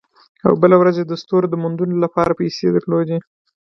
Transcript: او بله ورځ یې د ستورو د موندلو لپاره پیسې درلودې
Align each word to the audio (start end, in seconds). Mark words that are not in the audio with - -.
او 0.47 0.53
بله 0.61 0.75
ورځ 0.81 0.95
یې 0.99 1.05
د 1.07 1.13
ستورو 1.21 1.47
د 1.51 1.55
موندلو 1.63 1.95
لپاره 2.05 2.37
پیسې 2.39 2.67
درلودې 2.75 3.17